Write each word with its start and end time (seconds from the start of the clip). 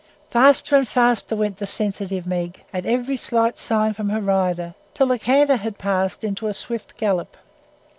Faster 0.31 0.75
and 0.75 0.87
faster 0.87 1.35
went 1.35 1.57
the 1.57 1.67
sensitive 1.67 2.25
Meg, 2.25 2.63
at 2.73 2.87
every 2.87 3.15
slight 3.17 3.59
sign 3.59 3.93
from 3.93 4.09
her 4.09 4.19
rider, 4.19 4.73
till 4.95 5.05
the 5.05 5.19
canter 5.19 5.57
had 5.57 5.77
passed 5.77 6.23
into 6.23 6.47
a 6.47 6.55
swift 6.55 6.97
gallop. 6.97 7.37